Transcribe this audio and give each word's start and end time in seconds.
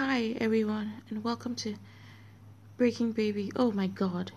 Hi, 0.00 0.36
everyone, 0.40 1.02
and 1.10 1.24
welcome 1.24 1.56
to 1.56 1.74
Breaking 2.76 3.10
Baby. 3.10 3.50
Oh 3.56 3.72
my 3.72 3.88
god. 3.88 4.30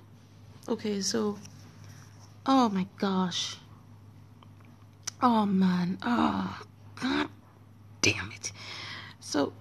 Okay, 0.67 1.01
so. 1.01 1.37
Oh 2.47 2.67
my 2.69 2.87
gosh. 2.97 3.57
Oh 5.21 5.45
man. 5.45 5.99
Oh, 6.01 6.63
god 6.99 7.29
damn 8.01 8.31
it. 8.31 8.51
So. 9.19 9.53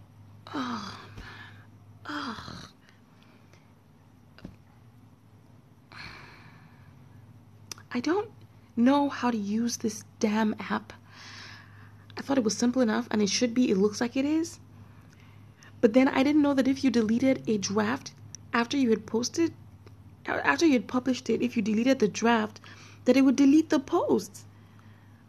Oh 0.55 0.99
man. 1.19 1.67
Oh. 2.09 2.71
I 7.93 8.01
don't 8.01 8.31
know 8.75 9.11
how 9.11 9.31
to 9.31 9.37
use 9.37 9.77
this 9.77 10.05
damn 10.19 10.55
app. 10.59 10.95
I 12.17 12.23
thought 12.23 12.39
it 12.39 12.45
was 12.45 12.57
simple 12.57 12.81
enough, 12.81 13.07
and 13.11 13.21
it 13.21 13.29
should 13.29 13.53
be. 13.53 13.71
It 13.71 13.77
looks 13.77 14.01
like 14.01 14.17
it 14.17 14.25
is. 14.25 14.61
But 15.81 15.95
then 15.95 16.09
I 16.09 16.23
didn't 16.23 16.43
know 16.43 16.55
that 16.55 16.69
if 16.69 16.85
you 16.85 16.91
deleted 16.91 17.43
a 17.47 17.59
draft 17.59 18.13
after 18.53 18.77
you 18.77 18.91
had 18.91 19.07
posted, 19.07 19.55
after 20.27 20.67
you 20.67 20.75
had 20.75 20.89
published 20.89 21.31
it, 21.31 21.43
if 21.43 21.57
you 21.57 21.63
deleted 21.63 21.99
the 21.99 22.09
draft, 22.09 22.61
that 23.05 23.17
it 23.17 23.23
would 23.23 23.37
delete 23.37 23.71
the 23.71 23.81
posts. 23.81 24.45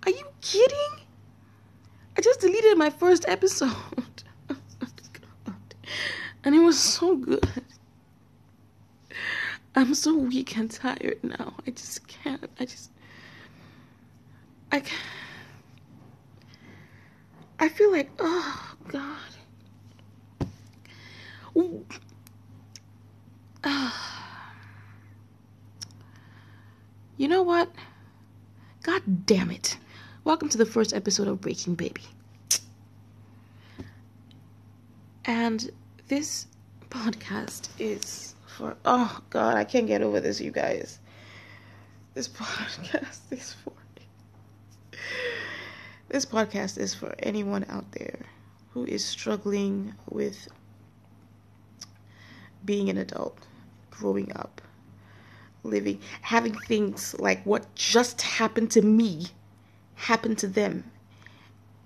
Are 0.05 0.11
you 0.11 0.25
kidding? 0.41 1.05
I 2.17 2.21
just 2.21 2.41
deleted 2.41 2.77
my 2.77 2.89
first 2.89 3.25
episode. 3.27 3.71
and 6.43 6.55
it 6.55 6.59
was 6.59 6.77
so 6.77 7.15
good. 7.15 7.63
I'm 9.75 9.93
so 9.93 10.17
weak 10.17 10.57
and 10.57 10.70
tired 10.70 11.20
now. 11.23 11.53
I 11.65 11.71
just 11.71 12.05
can't. 12.07 12.49
I 12.59 12.65
just. 12.65 12.91
I 14.71 14.81
can't. 14.81 15.01
I 17.59 17.70
feel 17.70 17.91
like, 17.91 18.09
oh, 18.20 18.73
God. 18.87 19.17
You 27.17 27.27
know 27.27 27.43
what? 27.43 27.70
God 28.81 29.27
damn 29.27 29.51
it. 29.51 29.77
Welcome 30.23 30.49
to 30.49 30.57
the 30.57 30.65
first 30.65 30.91
episode 30.93 31.27
of 31.27 31.39
Breaking 31.39 31.76
Baby. 31.76 32.01
And 35.26 35.70
this 36.07 36.48
podcast 36.89 37.70
is 37.77 38.33
for 38.48 38.76
oh 38.85 39.20
god, 39.29 39.55
I 39.55 39.63
can't 39.65 39.85
get 39.85 40.01
over 40.01 40.20
this, 40.20 40.41
you 40.41 40.49
guys. 40.51 40.99
This 42.15 42.27
podcast 42.27 43.20
is 43.31 43.54
for 43.54 43.73
this 46.09 46.26
podcast 46.26 46.77
is 46.77 46.95
for 46.95 47.13
anyone 47.20 47.65
out 47.70 47.91
there 47.91 48.26
who 48.71 48.85
is 48.85 49.05
struggling 49.05 49.93
with 50.09 50.48
being 52.65 52.90
an 52.90 52.98
adult, 52.98 53.37
growing 53.90 54.31
up, 54.35 54.62
living, 55.63 55.99
having 56.21 56.54
things 56.54 57.15
like 57.20 57.45
what 57.45 57.73
just 57.76 58.21
happened 58.21 58.71
to 58.71 58.81
me 58.81 59.27
happen 59.95 60.35
to 60.35 60.48
them, 60.48 60.84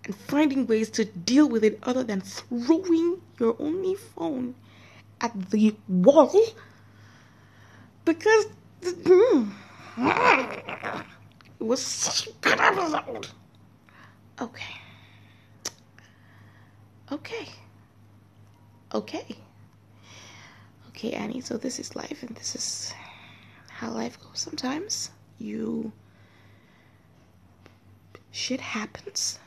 and 0.05 0.15
finding 0.15 0.67
ways 0.67 0.89
to 0.91 1.05
deal 1.05 1.49
with 1.49 1.63
it 1.63 1.79
other 1.83 2.03
than 2.03 2.21
throwing 2.21 3.21
your 3.39 3.55
only 3.59 3.95
phone 3.95 4.55
at 5.21 5.49
the 5.51 5.75
wall 5.87 6.31
because 8.05 8.45
hmm, 8.83 9.49
it 9.97 11.63
was 11.63 11.81
such 11.81 12.27
a 12.27 12.31
good 12.41 12.59
episode. 12.59 13.27
Okay. 14.39 14.75
Okay. 17.11 17.47
Okay. 18.93 19.25
Okay, 20.95 21.11
Annie, 21.11 21.41
so 21.41 21.57
this 21.57 21.77
is 21.77 21.93
life 21.93 22.23
and 22.23 22.33
this 22.37 22.55
is 22.55 22.93
how 23.67 23.91
life 23.91 24.17
goes 24.17 24.39
sometimes. 24.39 25.09
You 25.37 25.91
shit 28.31 28.61
happens 28.61 29.37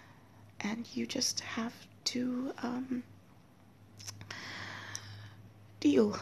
and 0.61 0.87
you 0.95 1.07
just 1.07 1.41
have 1.41 1.73
to 2.05 2.53
um 2.63 3.03
deal. 5.81 6.19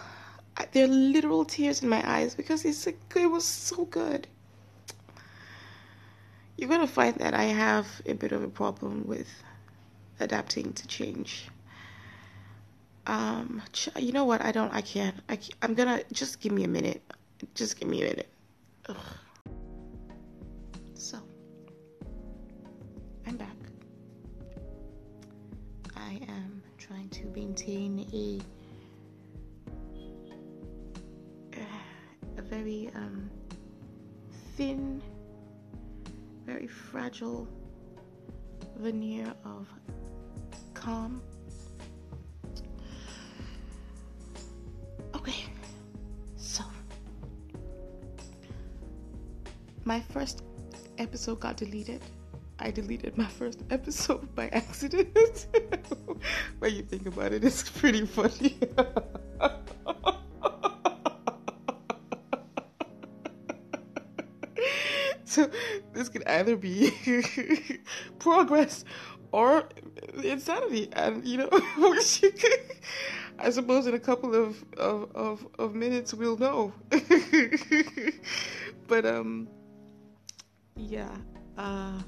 There 0.71 0.85
are 0.85 0.89
literal 0.89 1.45
tears 1.45 1.83
in 1.83 1.89
my 1.89 2.09
eyes 2.09 2.37
because 2.37 2.65
it's 2.65 2.87
a, 2.87 2.95
it 3.17 3.27
was 3.27 3.45
so 3.45 3.85
good. 3.85 4.29
You're 6.57 6.69
gonna 6.69 6.87
find 6.87 7.17
that 7.17 7.35
I 7.35 7.47
have 7.47 8.01
a 8.07 8.13
bit 8.13 8.31
of 8.31 8.45
a 8.45 8.49
problem 8.49 9.09
with 9.09 9.43
adapting 10.21 10.73
to 10.75 10.87
change. 10.87 11.49
Um, 13.07 13.63
you 13.99 14.13
know 14.13 14.25
what? 14.25 14.43
I 14.43 14.53
don't. 14.53 14.73
I 14.73 14.81
can't. 14.81 15.17
I. 15.29 15.37
Can't, 15.37 15.55
I'm 15.63 15.75
gonna 15.75 16.03
just 16.13 16.41
give 16.41 16.53
me 16.53 16.65
a 16.65 16.69
minute. 16.69 17.03
Just 17.55 17.79
give 17.79 17.89
me 17.89 18.03
a 18.03 18.09
minute. 18.09 18.29
Ugh. 18.89 18.97
So, 20.95 21.19
I'm 23.27 23.37
back. 23.37 23.57
I 25.97 26.21
am 26.29 26.63
trying 26.79 27.09
to 27.11 27.27
maintain 27.27 28.07
a 28.13 28.41
a 32.39 32.43
very 32.43 32.91
um, 32.95 33.31
thin, 34.57 35.03
very 36.45 36.67
fragile 36.67 37.49
veneer 38.77 39.33
of 39.45 39.69
calm. 40.75 41.23
My 49.87 50.01
first 50.01 50.43
episode 50.99 51.41
got 51.41 51.57
deleted. 51.57 52.03
I 52.59 52.73
deleted 52.73 53.17
my 53.17 53.27
first 53.27 53.63
episode 53.71 54.35
by 54.39 54.49
accident. 54.49 55.47
when 56.59 56.75
you 56.75 56.83
think 56.83 57.07
about 57.07 57.33
it, 57.33 57.45
it's 57.45 57.71
pretty 57.71 58.05
funny. 58.05 58.59
so 65.25 65.49
this 65.93 66.09
could 66.09 66.27
either 66.27 66.57
be 66.57 66.91
progress 68.19 68.85
or 69.31 69.69
insanity, 70.23 70.89
and 70.95 71.25
you 71.27 71.39
know, 71.39 71.49
I 73.39 73.51
suppose 73.51 73.87
in 73.87 73.95
a 73.95 74.01
couple 74.01 74.35
of 74.35 74.65
of 74.79 75.15
of, 75.15 75.47
of 75.59 75.75
minutes 75.75 76.15
we'll 76.15 76.39
know. 76.39 76.73
but 78.89 79.05
um, 79.05 79.47
yeah, 80.77 81.17
uh, 81.59 82.01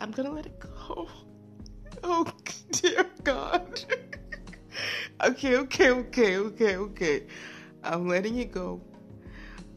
I'm 0.00 0.10
gonna 0.12 0.30
let 0.30 0.46
it 0.46 0.58
go. 0.60 1.08
Oh 2.04 2.26
dear 2.70 3.06
God. 3.24 3.84
okay, 5.24 5.56
okay, 5.56 5.90
okay, 5.90 6.36
okay, 6.38 6.76
okay. 6.76 7.26
I'm 7.82 8.08
letting 8.08 8.38
it 8.38 8.52
go 8.52 8.80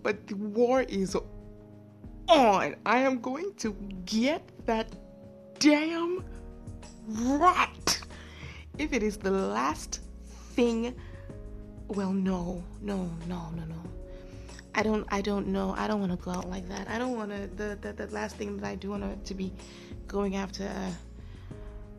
but 0.03 0.27
the 0.27 0.35
war 0.35 0.81
is 0.81 1.15
on. 2.27 2.75
I 2.85 2.97
am 2.99 3.19
going 3.19 3.53
to 3.57 3.73
get 4.05 4.41
that 4.65 4.95
damn 5.59 6.23
rat. 7.07 8.01
If 8.77 8.93
it 8.93 9.03
is 9.03 9.17
the 9.17 9.31
last 9.31 10.01
thing, 10.55 10.95
well, 11.87 12.13
no, 12.13 12.63
no, 12.81 13.09
no, 13.27 13.49
no, 13.51 13.63
no. 13.65 14.00
I 14.73 14.83
don't, 14.83 15.05
I 15.11 15.21
don't 15.21 15.47
know. 15.47 15.75
I 15.77 15.87
don't 15.87 15.99
want 15.99 16.11
to 16.17 16.23
go 16.23 16.31
out 16.31 16.49
like 16.49 16.67
that. 16.69 16.89
I 16.89 16.97
don't 16.97 17.17
want 17.17 17.31
to. 17.31 17.47
The, 17.55 17.77
the, 17.81 17.93
the 17.93 18.07
last 18.13 18.37
thing 18.37 18.57
that 18.57 18.67
I 18.67 18.75
do 18.75 18.91
want 18.91 19.25
to 19.25 19.33
be 19.33 19.51
going 20.07 20.35
after, 20.37 20.65
uh, 20.65 20.91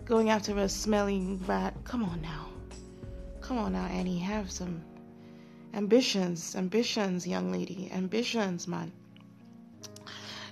going 0.04 0.30
after 0.30 0.56
a 0.58 0.68
smelling 0.68 1.42
rat. 1.46 1.74
Come 1.84 2.04
on 2.04 2.22
now, 2.22 2.48
come 3.40 3.58
on 3.58 3.72
now, 3.72 3.86
Annie. 3.86 4.18
Have 4.18 4.50
some 4.50 4.82
ambitions, 5.74 6.56
ambitions, 6.56 7.26
young 7.26 7.52
lady, 7.52 7.90
ambitions, 7.92 8.66
man. 8.66 8.92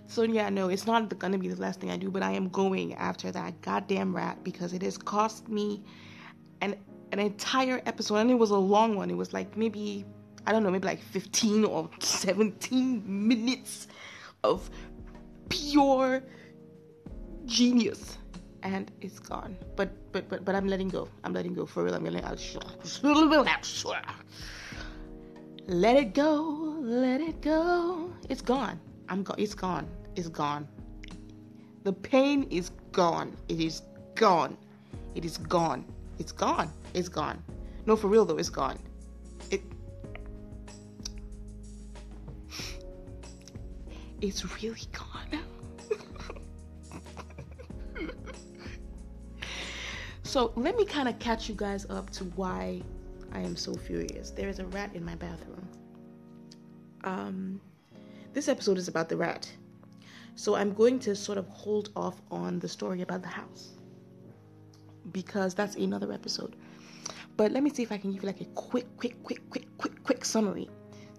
So 0.06 0.23
yeah, 0.23 0.50
no, 0.50 0.69
it's 0.69 0.87
not 0.87 1.19
gonna 1.19 1.39
be 1.39 1.49
the 1.49 1.61
last 1.61 1.81
thing 1.81 1.91
I 1.91 1.97
do, 1.97 2.11
but 2.11 2.23
I 2.23 2.33
am 2.33 2.49
going 2.49 2.95
after 2.95 3.31
that 3.31 3.62
goddamn 3.62 4.15
rat 4.15 4.43
because 4.43 4.73
it 4.73 4.83
has 4.83 4.99
cost 4.99 5.49
me 5.49 5.83
an 6.61 6.77
an 7.12 7.19
entire 7.19 7.81
episode, 7.87 8.17
and 8.17 8.31
it 8.31 8.35
was 8.35 8.50
a 8.50 8.59
long 8.59 8.97
one. 8.97 9.11
It 9.11 9.17
was 9.17 9.33
like 9.33 9.56
maybe 9.56 10.05
I 10.47 10.53
don't 10.53 10.63
know, 10.63 10.71
maybe 10.71 10.87
like 10.87 11.03
15 11.03 11.65
or 11.65 11.91
17 12.01 13.03
minutes 13.07 13.89
of 14.43 14.71
pure 15.49 16.23
genius 17.47 18.19
and 18.63 18.91
it's 19.01 19.19
gone. 19.19 19.57
But 19.77 19.91
but 20.13 20.29
but 20.29 20.45
but 20.45 20.55
I'm 20.55 20.67
letting 20.67 20.89
go. 20.89 21.09
I'm 21.25 21.33
letting 21.33 21.55
go 21.55 21.67
for 21.67 21.85
real. 21.85 21.95
I'm 21.95 22.05
gonna. 22.05 22.21
Let 25.67 25.97
it 25.97 26.15
go, 26.15 26.77
let 26.81 27.21
it 27.21 27.41
go. 27.41 28.13
It's 28.29 28.43
gone. 28.43 28.81
I'm 29.09 29.23
go- 29.23 29.35
it's 29.39 29.55
gone. 29.55 29.89
It's 30.17 30.29
gone. 30.29 30.67
The 31.85 31.93
pain 31.93 32.47
is 32.51 32.71
gone. 32.93 33.37
It 33.49 33.61
is 33.61 33.83
gone. 34.15 34.57
It 35.15 35.25
is 35.25 35.39
gone. 35.39 35.85
It's 36.19 36.33
gone. 36.33 36.71
It's 36.95 37.09
gone. 37.09 37.43
No, 37.87 37.97
for 37.97 38.09
real 38.09 38.25
though, 38.25 38.37
it's 38.37 38.51
gone. 38.51 38.79
It's 44.21 44.63
really 44.63 44.81
gone. 44.93 45.43
so 50.23 50.53
let 50.57 50.77
me 50.77 50.85
kind 50.85 51.09
of 51.09 51.19
catch 51.19 51.49
you 51.49 51.55
guys 51.55 51.87
up 51.89 52.11
to 52.11 52.25
why 52.25 52.83
I 53.33 53.41
am 53.41 53.57
so 53.57 53.75
furious. 53.75 54.31
There 54.31 54.49
is 54.49 54.59
a 54.59 54.67
rat 54.67 54.95
in 54.95 55.05
my 55.05 55.15
bathroom. 55.15 55.67
Um, 57.05 57.61
this 58.33 58.49
episode 58.49 58.77
is 58.79 58.89
about 58.89 59.09
the 59.09 59.17
rat. 59.17 59.51
So 60.35 60.55
I'm 60.55 60.73
going 60.75 60.99
to 61.01 61.15
sort 61.17 61.39
of 61.39 61.49
hold 61.49 61.91
off 61.97 62.21
on 62.31 62.59
the 62.59 62.69
story 62.69 63.03
about 63.03 63.23
the 63.23 63.29
house 63.29 63.75
because 65.13 65.55
that's 65.55 65.77
another 65.77 66.13
episode. 66.13 66.57
But 67.37 67.53
let 67.53 67.63
me 67.63 67.71
see 67.71 67.83
if 67.83 67.91
I 67.91 67.97
can 67.97 68.13
give 68.13 68.23
you 68.23 68.27
like 68.27 68.41
a 68.41 68.47
quick, 68.47 68.87
quick, 68.97 69.23
quick, 69.23 69.49
quick, 69.51 69.67
quick, 69.79 70.03
quick 70.03 70.25
summary, 70.25 70.69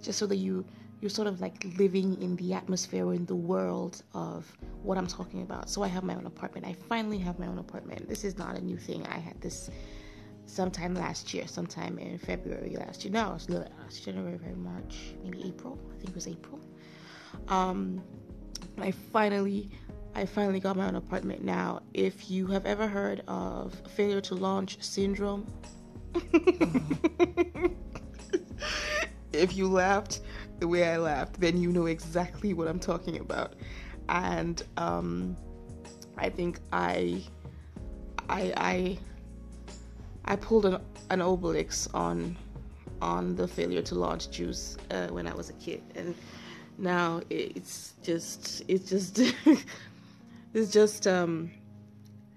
just 0.01 0.19
so 0.19 0.27
that 0.27 0.35
you 0.35 0.65
you're 1.01 1.09
sort 1.09 1.27
of 1.27 1.41
like 1.41 1.65
living 1.77 2.21
in 2.21 2.35
the 2.35 2.53
atmosphere 2.53 3.05
or 3.05 3.13
in 3.13 3.25
the 3.25 3.35
world 3.35 4.03
of 4.13 4.51
what 4.83 4.97
I'm 4.97 5.07
talking 5.07 5.41
about. 5.41 5.69
So 5.69 5.81
I 5.81 5.87
have 5.87 6.03
my 6.03 6.15
own 6.15 6.27
apartment. 6.27 6.65
I 6.67 6.73
finally 6.87 7.17
have 7.17 7.39
my 7.39 7.47
own 7.47 7.57
apartment. 7.57 8.07
This 8.07 8.23
is 8.23 8.37
not 8.37 8.55
a 8.55 8.61
new 8.61 8.77
thing. 8.77 9.05
I 9.07 9.17
had 9.17 9.41
this 9.41 9.71
sometime 10.45 10.93
last 10.93 11.33
year, 11.33 11.47
sometime 11.47 11.97
in 11.97 12.19
February 12.19 12.75
last 12.77 13.03
year. 13.03 13.11
No, 13.11 13.31
it 13.31 13.35
it's 13.35 13.49
last 13.49 14.05
January, 14.05 14.37
very 14.37 14.55
March, 14.55 15.15
maybe 15.23 15.43
April. 15.45 15.79
I 15.89 15.95
think 15.95 16.09
it 16.09 16.15
was 16.15 16.27
April. 16.27 16.59
Um, 17.47 18.03
I 18.77 18.91
finally, 18.91 19.71
I 20.13 20.25
finally 20.25 20.59
got 20.59 20.75
my 20.75 20.87
own 20.87 20.95
apartment 20.95 21.43
now. 21.43 21.81
If 21.95 22.29
you 22.29 22.45
have 22.47 22.67
ever 22.67 22.87
heard 22.87 23.23
of 23.27 23.73
failure 23.95 24.21
to 24.21 24.35
launch 24.35 24.77
syndrome, 24.83 25.51
if 29.33 29.55
you 29.55 29.67
laughed 29.67 30.21
the 30.61 30.67
way 30.67 30.87
I 30.87 30.97
laughed, 30.97 31.41
then 31.41 31.57
you 31.57 31.71
know 31.71 31.87
exactly 31.87 32.53
what 32.53 32.67
I'm 32.67 32.79
talking 32.79 33.19
about. 33.19 33.55
And 34.07 34.63
um, 34.77 35.35
I 36.17 36.29
think 36.29 36.59
I, 36.71 37.23
I, 38.29 38.53
I 38.55 38.99
I 40.23 40.35
pulled 40.35 40.65
an, 40.67 40.77
an 41.09 41.19
Obelix 41.19 41.93
on 41.93 42.37
on 43.01 43.35
the 43.35 43.47
failure 43.47 43.81
to 43.81 43.95
launch 43.95 44.29
juice 44.29 44.77
uh, 44.91 45.07
when 45.07 45.27
I 45.27 45.33
was 45.33 45.49
a 45.49 45.53
kid, 45.53 45.81
and 45.95 46.13
now 46.77 47.21
it's 47.31 47.93
just 48.03 48.63
it's 48.67 48.87
just 48.87 49.19
it's 50.53 50.71
just 50.71 51.07
um, 51.07 51.49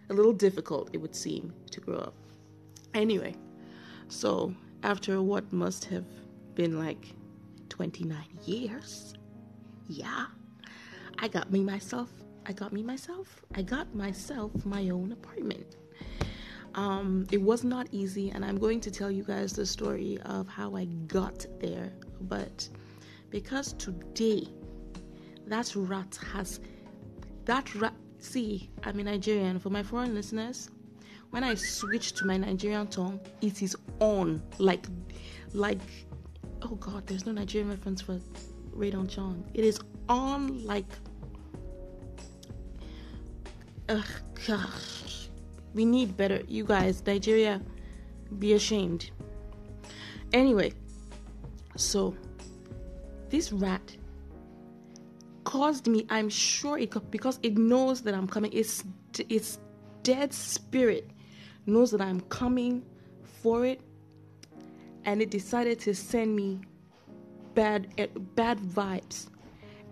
a 0.09 0.15
little 0.15 0.32
difficult. 0.32 0.88
It 0.94 0.99
would 0.99 1.15
seem 1.15 1.53
to 1.70 1.81
grow 1.81 1.99
up. 1.99 2.15
Anyway, 2.94 3.35
so 4.09 4.55
after 4.82 5.20
what 5.20 5.53
must 5.53 5.85
have 5.87 6.06
been 6.55 6.79
like 6.79 7.05
29 7.75 8.17
years, 8.47 9.15
yeah, 9.88 10.26
I 11.19 11.26
got 11.26 11.50
me 11.50 11.65
myself. 11.65 12.09
I 12.47 12.53
got 12.53 12.73
me 12.73 12.85
myself. 12.85 13.44
I 13.56 13.62
got 13.62 13.93
myself 13.93 14.53
my 14.65 14.91
own 14.91 15.11
apartment. 15.11 15.75
Um, 16.76 17.26
it 17.32 17.43
was 17.43 17.65
not 17.65 17.88
easy, 17.91 18.31
and 18.31 18.44
I'm 18.44 18.59
going 18.59 18.81
to 18.81 18.93
tell 18.93 19.11
you 19.11 19.25
guys 19.25 19.55
the 19.55 19.67
story 19.67 20.21
of 20.25 20.47
how 20.47 20.76
I 20.76 20.85
got 21.09 21.47
there. 21.59 21.93
But 22.21 22.69
because 23.31 23.73
today, 23.73 24.47
that 25.49 25.73
rat 25.75 26.17
has 26.32 26.61
that 27.44 27.75
rat. 27.75 27.94
See, 28.20 28.70
I'm 28.85 29.00
a 29.00 29.03
Nigerian. 29.03 29.59
For 29.59 29.70
my 29.70 29.82
foreign 29.82 30.15
listeners, 30.15 30.70
when 31.31 31.43
I 31.43 31.56
switch 31.56 32.12
to 32.12 32.25
my 32.25 32.37
Nigerian 32.37 32.87
tongue, 32.87 33.19
it 33.41 33.62
is 33.62 33.77
on 33.99 34.41
like, 34.59 34.87
like, 35.53 35.81
oh 36.65 36.77
God, 36.77 37.07
there's 37.07 37.27
no 37.27 37.33
Nigerian 37.33 37.71
reference 37.71 38.01
for 38.03 38.21
Radon 38.75 39.09
Chong. 39.09 39.45
It 39.55 39.65
is 39.65 39.79
on 40.09 40.65
like, 40.65 40.87
ugh, 43.89 44.05
gosh 44.47 45.05
we 45.75 45.85
need 45.85 46.17
better. 46.17 46.41
You 46.49 46.65
guys, 46.65 47.05
Nigeria, 47.05 47.61
be 48.39 48.55
ashamed. 48.55 49.11
Anyway, 50.33 50.73
so 51.77 52.17
this 53.29 53.53
rat 53.53 53.97
caused 55.43 55.89
me. 55.89 56.07
I'm 56.09 56.29
sure 56.29 56.79
it 56.79 57.11
because 57.11 57.39
it 57.43 57.59
knows 57.59 58.01
that 58.03 58.15
I'm 58.15 58.29
coming. 58.29 58.53
It's 58.53 58.85
its 59.29 59.59
dead 60.03 60.33
spirit 60.33 61.11
knows 61.67 61.91
that 61.91 62.01
I'm 62.01 62.21
coming 62.23 62.85
for 63.43 63.67
it, 63.67 63.81
and 65.05 65.21
it 65.23 65.31
decided 65.31 65.79
to 65.81 65.95
send 65.95 66.35
me 66.35 66.61
bad 67.55 67.89
eh, 67.99 68.06
bad 68.35 68.59
vibes, 68.59 69.29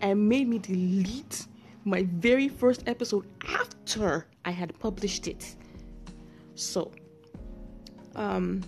and 0.00 0.28
made 0.28 0.48
me 0.48 0.58
delete 0.58 1.46
my 1.84 2.06
very 2.14 2.48
first 2.48 2.84
episode 2.86 3.26
after 3.48 4.26
I 4.44 4.50
had 4.50 4.78
published 4.78 5.26
it. 5.26 5.56
So, 6.54 6.92
um, 8.14 8.62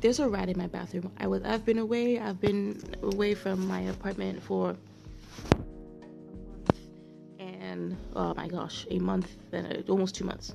there's 0.00 0.18
a 0.18 0.28
rat 0.28 0.48
in 0.48 0.58
my 0.58 0.66
bathroom. 0.66 1.12
I 1.18 1.26
was 1.26 1.42
I've 1.42 1.64
been 1.64 1.78
away. 1.78 2.18
I've 2.18 2.40
been 2.40 2.82
away 3.02 3.34
from 3.34 3.66
my 3.66 3.80
apartment 3.82 4.42
for 4.42 4.76
and 7.38 7.96
oh 8.16 8.34
my 8.34 8.48
gosh, 8.48 8.86
a 8.90 8.98
month 8.98 9.36
and 9.52 9.88
uh, 9.88 9.92
almost 9.92 10.14
two 10.14 10.24
months. 10.24 10.54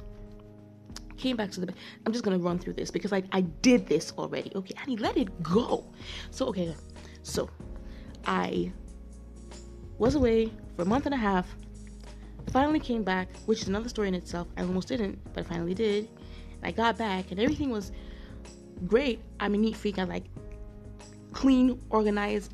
Came 1.26 1.38
back 1.38 1.50
to 1.54 1.60
the. 1.60 1.74
I'm 2.06 2.12
just 2.12 2.24
gonna 2.24 2.38
run 2.38 2.60
through 2.60 2.74
this 2.74 2.92
because 2.92 3.12
I 3.12 3.24
I 3.32 3.42
did 3.42 3.88
this 3.88 4.14
already. 4.16 4.52
Okay, 4.54 4.76
honey, 4.78 4.96
let 4.96 5.18
it 5.18 5.42
go. 5.42 5.92
So 6.30 6.46
okay, 6.50 6.76
so 7.24 7.50
I 8.28 8.72
was 9.98 10.14
away 10.14 10.52
for 10.76 10.84
a 10.84 10.86
month 10.86 11.08
and 11.08 11.16
a 11.16 11.18
half. 11.18 11.48
Finally 12.52 12.80
came 12.80 13.04
back, 13.04 13.28
which 13.48 13.64
is 13.64 13.68
another 13.70 13.90
story 13.90 14.08
in 14.08 14.14
itself. 14.14 14.48
I 14.56 14.62
almost 14.62 14.88
didn't, 14.88 15.18
but 15.34 15.44
I 15.44 15.50
finally 15.50 15.74
did. 15.74 16.10
I 16.62 16.70
got 16.70 16.96
back 16.96 17.32
and 17.32 17.40
everything 17.40 17.72
was 17.72 17.92
great. 18.86 19.20
I'm 19.40 19.56
a 19.56 19.58
neat 19.58 19.76
freak. 19.76 19.98
I 19.98 20.04
like 20.04 20.26
clean, 21.32 21.82
organized, 21.90 22.54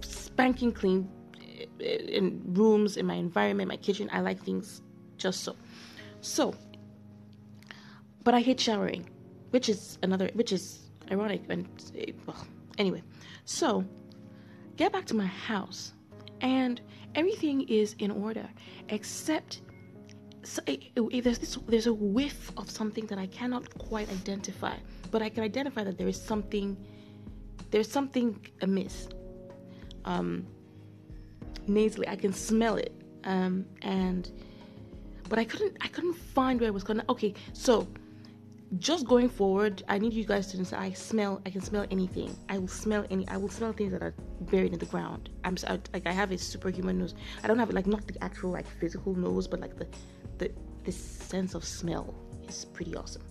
spanking 0.00 0.72
clean 0.72 1.08
eh, 1.40 1.66
eh, 1.80 2.18
in 2.18 2.42
rooms, 2.48 2.96
in 2.96 3.06
my 3.06 3.14
environment, 3.14 3.68
my 3.68 3.76
kitchen. 3.76 4.08
I 4.10 4.22
like 4.22 4.42
things 4.42 4.82
just 5.18 5.44
so. 5.44 5.54
So, 6.28 6.54
but 8.22 8.34
I 8.34 8.40
hate 8.40 8.60
showering, 8.60 9.08
which 9.50 9.70
is 9.70 9.98
another, 10.02 10.30
which 10.34 10.52
is 10.52 10.90
ironic. 11.10 11.42
And 11.48 11.66
well, 12.26 12.46
anyway, 12.76 13.02
so 13.46 13.82
get 14.76 14.92
back 14.92 15.06
to 15.06 15.14
my 15.14 15.24
house, 15.24 15.94
and 16.42 16.82
everything 17.14 17.62
is 17.62 17.96
in 17.98 18.10
order 18.10 18.46
except 18.90 19.62
so 20.42 20.62
it, 20.66 20.82
it, 20.96 21.24
there's 21.24 21.38
this 21.38 21.56
there's 21.66 21.86
a 21.86 21.94
whiff 21.94 22.52
of 22.58 22.70
something 22.70 23.06
that 23.06 23.18
I 23.18 23.26
cannot 23.26 23.76
quite 23.78 24.10
identify, 24.10 24.76
but 25.10 25.22
I 25.22 25.30
can 25.30 25.42
identify 25.42 25.82
that 25.82 25.96
there 25.96 26.08
is 26.08 26.20
something 26.20 26.76
there's 27.70 27.90
something 27.90 28.46
amiss. 28.60 29.08
Um, 30.04 30.46
nasally, 31.66 32.06
I 32.06 32.16
can 32.16 32.34
smell 32.34 32.76
it, 32.76 32.92
um, 33.24 33.64
and 33.80 34.30
but 35.28 35.38
I 35.38 35.44
couldn't 35.44 35.76
I 35.80 35.88
couldn't 35.88 36.14
find 36.14 36.60
where 36.60 36.68
it 36.68 36.74
was 36.74 36.84
going. 36.84 37.00
Okay, 37.08 37.34
so 37.52 37.86
just 38.78 39.06
going 39.06 39.28
forward, 39.28 39.82
I 39.88 39.98
need 39.98 40.12
you 40.12 40.24
guys 40.24 40.48
to 40.48 40.56
understand. 40.56 40.84
I 40.84 40.92
smell. 40.92 41.40
I 41.46 41.50
can 41.50 41.62
smell 41.62 41.86
anything. 41.90 42.36
I 42.48 42.58
will 42.58 42.68
smell 42.68 43.04
any. 43.10 43.26
I 43.28 43.36
will 43.36 43.48
smell 43.48 43.72
things 43.72 43.92
that 43.92 44.02
are 44.02 44.14
buried 44.42 44.72
in 44.72 44.78
the 44.78 44.86
ground. 44.86 45.30
I'm 45.44 45.56
like 45.92 46.06
I 46.06 46.12
have 46.12 46.30
a 46.32 46.38
superhuman 46.38 46.98
nose. 46.98 47.14
I 47.42 47.46
don't 47.46 47.58
have 47.58 47.70
like 47.72 47.86
not 47.86 48.06
the 48.06 48.22
actual 48.22 48.50
like 48.50 48.66
physical 48.80 49.14
nose, 49.14 49.48
but 49.48 49.60
like 49.60 49.76
the 49.76 49.86
the 50.38 50.52
this 50.84 50.96
sense 50.96 51.54
of 51.54 51.64
smell 51.64 52.14
is 52.48 52.64
pretty 52.64 52.94
awesome. 52.94 53.22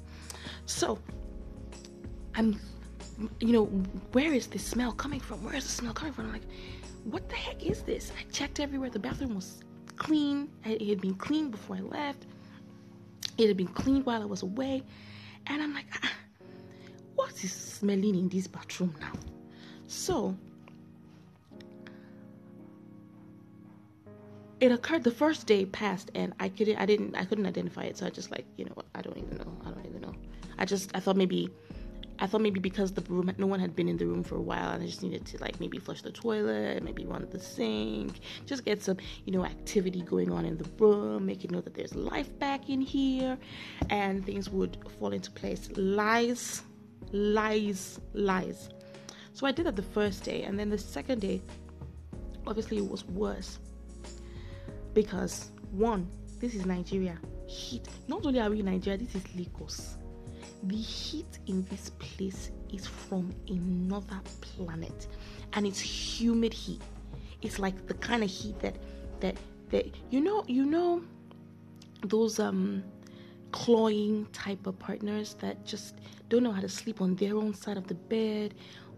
So 0.65 0.99
I'm, 2.35 2.59
you 3.39 3.53
know, 3.53 3.65
where 4.11 4.33
is 4.33 4.47
this 4.47 4.63
smell 4.63 4.91
coming 4.91 5.19
from? 5.19 5.43
Where 5.43 5.55
is 5.55 5.63
the 5.63 5.71
smell 5.71 5.93
coming 5.93 6.13
from? 6.13 6.25
I'm 6.25 6.33
like, 6.33 6.47
what 7.03 7.29
the 7.29 7.35
heck 7.35 7.65
is 7.65 7.81
this? 7.81 8.11
I 8.19 8.23
checked 8.31 8.59
everywhere. 8.59 8.89
The 8.89 8.99
bathroom 8.99 9.35
was 9.35 9.63
clean. 9.97 10.49
It 10.65 10.87
had 10.87 11.01
been 11.01 11.15
clean 11.15 11.51
before 11.51 11.77
I 11.77 11.81
left. 11.81 12.25
It 13.37 13.47
had 13.47 13.57
been 13.57 13.67
cleaned 13.67 14.05
while 14.05 14.21
I 14.21 14.25
was 14.25 14.43
away. 14.43 14.83
And 15.47 15.61
I'm 15.61 15.73
like, 15.73 15.87
ah, 16.03 16.11
what 17.15 17.43
is 17.43 17.51
smelling 17.51 18.15
in 18.15 18.29
this 18.29 18.47
bathroom 18.47 18.95
now? 18.99 19.13
So 19.87 20.35
it 24.59 24.71
occurred 24.71 25.03
the 25.03 25.11
first 25.11 25.45
day 25.45 25.65
passed 25.65 26.11
and 26.15 26.33
I 26.39 26.49
couldn't 26.49 26.77
I 26.77 26.85
didn't 26.85 27.15
I 27.15 27.25
couldn't 27.25 27.45
identify 27.45 27.83
it 27.83 27.97
so 27.97 28.05
I 28.05 28.09
just 28.09 28.31
like 28.31 28.45
you 28.57 28.65
know 28.65 28.75
I 28.95 29.01
don't 29.01 29.17
even 29.17 29.37
know 29.37 29.55
I 29.65 29.69
don't 29.69 29.85
even 29.85 30.01
know 30.01 30.13
I 30.57 30.65
just 30.65 30.89
I 30.95 30.99
thought 30.99 31.15
maybe 31.15 31.49
I 32.19 32.25
thought 32.25 32.41
maybe 32.41 32.59
because 32.59 32.91
the 32.91 33.01
room, 33.01 33.31
no 33.37 33.45
one 33.45 33.59
had 33.59 33.75
been 33.75 33.87
in 33.87 33.97
the 33.97 34.07
room 34.07 34.23
for 34.23 34.35
a 34.35 34.41
while, 34.41 34.71
and 34.71 34.81
I 34.81 34.85
just 34.87 35.03
needed 35.03 35.25
to 35.27 35.37
like 35.37 35.59
maybe 35.59 35.77
flush 35.77 36.01
the 36.01 36.11
toilet, 36.11 36.83
maybe 36.83 37.05
run 37.05 37.27
the 37.29 37.39
sink, 37.39 38.19
just 38.45 38.65
get 38.65 38.81
some, 38.81 38.97
you 39.25 39.33
know, 39.33 39.45
activity 39.45 40.01
going 40.01 40.31
on 40.31 40.45
in 40.45 40.57
the 40.57 40.67
room, 40.79 41.25
make 41.25 41.43
it 41.43 41.51
know 41.51 41.61
that 41.61 41.75
there's 41.75 41.95
life 41.95 42.37
back 42.39 42.69
in 42.69 42.81
here, 42.81 43.37
and 43.89 44.25
things 44.25 44.49
would 44.49 44.77
fall 44.99 45.13
into 45.13 45.29
place. 45.31 45.69
Lies, 45.75 46.63
lies, 47.11 47.99
lies. 48.13 48.69
So 49.33 49.45
I 49.45 49.51
did 49.51 49.67
that 49.67 49.75
the 49.75 49.83
first 49.83 50.23
day, 50.23 50.43
and 50.43 50.59
then 50.59 50.69
the 50.69 50.77
second 50.77 51.21
day, 51.21 51.43
obviously 52.47 52.77
it 52.77 52.89
was 52.89 53.05
worse 53.05 53.59
because 54.93 55.51
one, 55.71 56.09
this 56.39 56.55
is 56.55 56.65
Nigeria. 56.65 57.19
Heat. 57.45 57.87
Not 58.07 58.25
only 58.25 58.39
are 58.39 58.49
we 58.49 58.59
in 58.59 58.65
Nigeria, 58.65 58.97
this 58.97 59.13
is 59.15 59.23
Lagos 59.35 59.97
the 60.63 60.75
heat 60.75 61.39
in 61.47 61.63
this 61.65 61.91
place 61.91 62.51
is 62.73 62.85
from 62.87 63.33
another 63.47 64.19
planet 64.41 65.07
and 65.53 65.65
it's 65.65 65.79
humid 65.79 66.53
heat. 66.53 66.81
It's 67.41 67.59
like 67.59 67.87
the 67.87 67.93
kind 67.95 68.23
of 68.23 68.29
heat 68.29 68.59
that 68.59 68.75
that 69.19 69.37
that 69.69 69.85
you 70.09 70.21
know 70.21 70.43
you 70.47 70.65
know 70.65 71.01
those 72.03 72.39
um 72.39 72.83
clawing 73.51 74.27
type 74.33 74.67
of 74.67 74.77
partners 74.79 75.35
that 75.35 75.65
just 75.65 75.95
don't 76.29 76.43
know 76.43 76.51
how 76.51 76.61
to 76.61 76.69
sleep 76.69 77.01
on 77.01 77.15
their 77.15 77.35
own 77.35 77.53
side 77.53 77.77
of 77.77 77.87
the 77.87 77.95
bed 77.95 78.53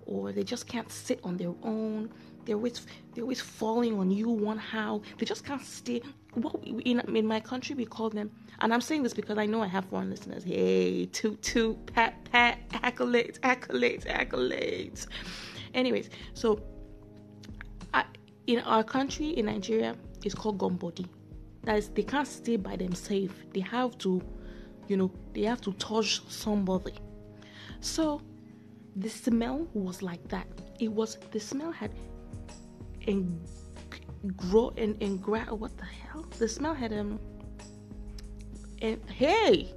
or 0.05 0.31
they 0.31 0.43
just 0.43 0.67
can't 0.67 0.91
sit 0.91 1.19
on 1.23 1.37
their 1.37 1.53
own. 1.63 2.09
They're 2.45 2.55
always 2.55 2.85
they're 3.13 3.23
always 3.23 3.41
falling 3.41 3.99
on 3.99 4.09
you 4.09 4.29
one 4.29 4.57
how. 4.57 5.01
They 5.17 5.25
just 5.25 5.45
can't 5.45 5.63
stay 5.63 6.01
what 6.33 6.55
in, 6.63 6.99
in 7.15 7.25
my 7.25 7.39
country 7.39 7.75
we 7.75 7.85
call 7.85 8.09
them 8.09 8.29
and 8.59 8.73
i'm 8.73 8.81
saying 8.81 9.03
this 9.03 9.13
because 9.13 9.37
i 9.37 9.45
know 9.45 9.61
i 9.61 9.67
have 9.67 9.85
foreign 9.85 10.09
listeners. 10.09 10.43
Hey 10.43 11.05
toot 11.07 11.41
toot 11.41 11.93
pat 11.93 12.23
pat 12.31 12.69
accolades 12.69 13.39
accolades 13.39 14.05
accolades. 14.05 15.07
Anyways 15.73 16.09
so 16.33 16.61
I, 17.93 18.05
in 18.47 18.59
our 18.59 18.83
country 18.83 19.29
in 19.29 19.47
nigeria 19.47 19.95
it's 20.23 20.35
called 20.35 20.59
gumbody 20.59 21.07
that 21.63 21.77
is 21.77 21.89
they 21.89 22.03
can't 22.03 22.27
stay 22.27 22.55
by 22.55 22.75
themselves. 22.75 23.33
They 23.53 23.59
have 23.61 23.97
to 23.99 24.21
you 24.87 24.97
know 24.97 25.11
they 25.33 25.43
have 25.43 25.61
to 25.61 25.73
touch 25.73 26.21
somebody. 26.29 26.93
So 27.81 28.21
the 28.95 29.09
smell 29.09 29.67
was 29.73 30.01
like 30.01 30.25
that. 30.29 30.47
It 30.79 30.91
was 30.91 31.17
the 31.31 31.39
smell 31.39 31.71
had 31.71 31.91
grow 34.35 34.73
and 34.77 35.01
and 35.01 35.21
gra- 35.21 35.53
what 35.53 35.77
the 35.77 35.85
hell 35.85 36.25
the 36.37 36.47
smell 36.47 36.73
had 36.73 36.91
him 36.91 37.19
and 38.81 38.99
hey 39.09 39.73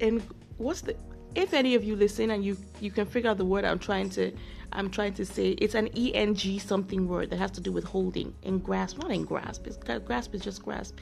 and 0.00 0.22
what's 0.56 0.80
the 0.82 0.96
if 1.34 1.52
any 1.52 1.74
of 1.74 1.84
you 1.84 1.96
listen 1.96 2.30
and 2.30 2.44
you 2.44 2.56
you 2.80 2.90
can 2.90 3.06
figure 3.06 3.30
out 3.30 3.36
the 3.36 3.44
word 3.44 3.64
i'm 3.64 3.78
trying 3.78 4.08
to 4.08 4.32
i'm 4.72 4.90
trying 4.90 5.12
to 5.12 5.24
say 5.24 5.50
it's 5.52 5.74
an 5.74 5.88
eng 5.88 6.58
something 6.58 7.06
word 7.06 7.30
that 7.30 7.38
has 7.38 7.50
to 7.50 7.60
do 7.60 7.70
with 7.70 7.84
holding 7.84 8.34
and 8.44 8.64
grasp 8.64 8.98
not 8.98 9.10
in 9.10 9.24
grasp 9.24 9.66
it's 9.66 9.76
grasp 9.76 10.34
is 10.34 10.40
just 10.40 10.62
grasp 10.62 10.98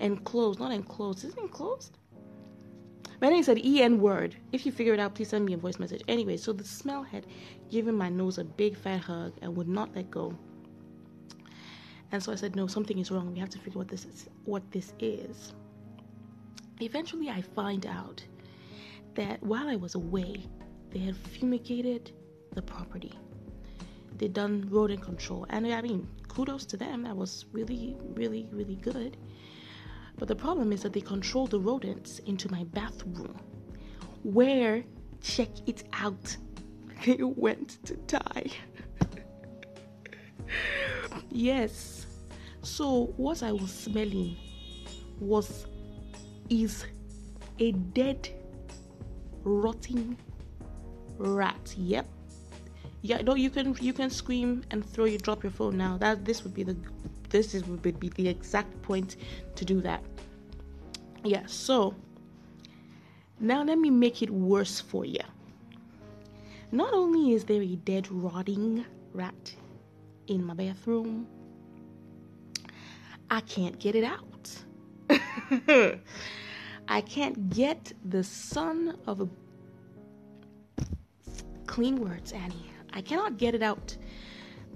and 0.00 0.24
close 0.24 0.58
not 0.58 0.72
enclosed 0.72 1.24
is 1.24 1.32
it 1.32 1.38
enclosed 1.38 1.98
my 3.20 3.30
name 3.30 3.40
it's 3.40 3.48
an 3.48 3.58
en 3.58 4.00
word. 4.00 4.36
If 4.52 4.64
you 4.64 4.70
figure 4.70 4.94
it 4.94 5.00
out, 5.00 5.16
please 5.16 5.30
send 5.30 5.44
me 5.44 5.52
a 5.52 5.56
voice 5.56 5.80
message. 5.80 6.02
Anyway, 6.06 6.36
so 6.36 6.52
the 6.52 6.62
smell 6.62 7.02
had 7.02 7.26
given 7.68 7.96
my 7.96 8.08
nose 8.08 8.38
a 8.38 8.44
big 8.44 8.76
fat 8.76 9.00
hug 9.00 9.32
and 9.42 9.56
would 9.56 9.66
not 9.66 9.92
let 9.96 10.08
go. 10.08 10.38
And 12.10 12.22
so 12.22 12.32
I 12.32 12.36
said, 12.36 12.56
no, 12.56 12.66
something 12.66 12.98
is 12.98 13.10
wrong. 13.10 13.32
We 13.32 13.38
have 13.38 13.50
to 13.50 13.58
figure 13.58 13.80
out 13.80 13.86
what 13.86 13.88
this 13.88 14.04
is. 14.04 14.28
What 14.44 14.70
this 14.70 14.94
is. 14.98 15.52
Eventually, 16.80 17.28
I 17.28 17.42
find 17.42 17.86
out 17.86 18.22
that 19.14 19.42
while 19.42 19.68
I 19.68 19.76
was 19.76 19.94
away, 19.94 20.46
they 20.90 21.00
had 21.00 21.16
fumigated 21.16 22.12
the 22.54 22.62
property. 22.62 23.12
They'd 24.16 24.32
done 24.32 24.66
rodent 24.70 25.02
control, 25.02 25.46
and 25.50 25.66
I 25.66 25.80
mean, 25.80 26.08
kudos 26.28 26.64
to 26.66 26.76
them. 26.76 27.02
That 27.02 27.16
was 27.16 27.46
really, 27.52 27.96
really, 28.14 28.48
really 28.52 28.76
good. 28.76 29.16
But 30.16 30.28
the 30.28 30.34
problem 30.34 30.72
is 30.72 30.82
that 30.82 30.92
they 30.92 31.00
controlled 31.00 31.50
the 31.50 31.60
rodents 31.60 32.18
into 32.20 32.50
my 32.50 32.64
bathroom, 32.64 33.36
where, 34.22 34.84
check 35.20 35.48
it 35.66 35.84
out, 35.92 36.36
they 37.04 37.18
went 37.22 37.84
to 37.86 37.94
die. 37.96 38.50
Yes. 41.30 42.06
So 42.62 43.12
what 43.16 43.42
I 43.42 43.52
was 43.52 43.72
smelling 43.72 44.36
was 45.20 45.66
is 46.50 46.84
a 47.58 47.72
dead 47.72 48.28
rotting 49.42 50.16
rat. 51.18 51.74
Yep. 51.76 52.06
Yeah, 53.02 53.22
no, 53.22 53.34
you 53.34 53.50
can 53.50 53.76
you 53.80 53.92
can 53.92 54.10
scream 54.10 54.64
and 54.70 54.84
throw 54.84 55.04
you 55.04 55.18
drop 55.18 55.42
your 55.42 55.52
phone 55.52 55.76
now. 55.76 55.96
That 55.98 56.24
this 56.24 56.42
would 56.42 56.54
be 56.54 56.64
the 56.64 56.76
this 57.30 57.54
is 57.54 57.64
would 57.66 57.82
be 57.82 58.08
the 58.08 58.28
exact 58.28 58.80
point 58.82 59.16
to 59.54 59.64
do 59.64 59.80
that. 59.82 60.02
Yeah, 61.24 61.46
so 61.46 61.94
now 63.40 63.62
let 63.62 63.78
me 63.78 63.90
make 63.90 64.22
it 64.22 64.30
worse 64.30 64.80
for 64.80 65.04
you. 65.04 65.20
Not 66.72 66.92
only 66.92 67.32
is 67.32 67.44
there 67.44 67.62
a 67.62 67.76
dead 67.76 68.10
rotting 68.10 68.84
rat 69.14 69.54
in 70.28 70.44
my 70.44 70.54
bathroom, 70.54 71.26
I 73.30 73.40
can't 73.40 73.78
get 73.78 73.94
it 73.94 74.04
out. 74.04 74.50
I 76.88 77.00
can't 77.02 77.50
get 77.50 77.92
the 78.04 78.22
son 78.22 78.96
of 79.06 79.20
a 79.20 79.28
clean 81.66 81.96
words, 81.96 82.32
Annie. 82.32 82.70
I 82.92 83.00
cannot 83.00 83.36
get 83.36 83.54
it 83.54 83.62
out 83.62 83.96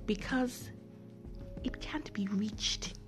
because 0.06 0.70
it 1.64 1.80
can't 1.80 2.12
be 2.12 2.26
reached. 2.28 2.98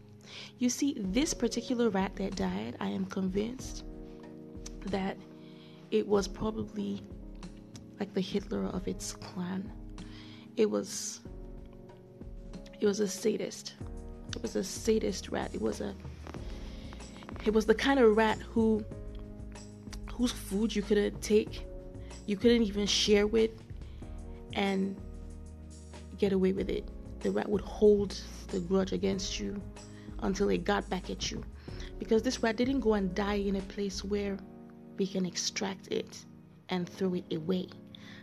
You 0.58 0.68
see, 0.70 0.96
this 0.98 1.34
particular 1.34 1.90
rat 1.90 2.16
that 2.16 2.36
died, 2.36 2.76
I 2.80 2.88
am 2.88 3.04
convinced 3.04 3.84
that 4.86 5.16
it 5.90 6.06
was 6.06 6.26
probably 6.26 7.02
like 8.00 8.12
the 8.14 8.20
Hitler 8.20 8.64
of 8.66 8.88
its 8.88 9.12
clan. 9.12 9.70
It 10.56 10.70
was 10.70 11.20
it 12.80 12.86
was 12.86 13.00
a 13.00 13.08
sadist. 13.08 13.74
It 14.34 14.42
was 14.42 14.56
a 14.56 14.64
sadist 14.64 15.28
rat. 15.28 15.50
It 15.54 15.60
was 15.60 15.80
a 15.80 15.94
it 17.44 17.52
was 17.52 17.66
the 17.66 17.74
kind 17.74 18.00
of 18.00 18.16
rat 18.16 18.38
who 18.38 18.84
whose 20.14 20.32
food 20.32 20.74
you 20.74 20.82
couldn't 20.82 21.20
take, 21.20 21.66
you 22.26 22.36
couldn't 22.36 22.62
even 22.62 22.86
share 22.86 23.26
with 23.26 23.50
and 24.52 24.96
get 26.18 26.32
away 26.32 26.52
with 26.52 26.70
it. 26.70 26.88
The 27.20 27.30
rat 27.30 27.48
would 27.48 27.62
hold 27.62 28.20
the 28.48 28.60
grudge 28.60 28.92
against 28.92 29.40
you 29.40 29.60
until 30.20 30.48
it 30.50 30.64
got 30.64 30.88
back 30.88 31.10
at 31.10 31.30
you. 31.30 31.42
Because 31.98 32.22
this 32.22 32.42
rat 32.42 32.56
didn't 32.56 32.80
go 32.80 32.94
and 32.94 33.14
die 33.14 33.34
in 33.34 33.56
a 33.56 33.60
place 33.62 34.04
where 34.04 34.36
we 34.98 35.06
can 35.06 35.26
extract 35.26 35.88
it 35.88 36.24
and 36.68 36.88
throw 36.88 37.14
it 37.14 37.24
away. 37.32 37.68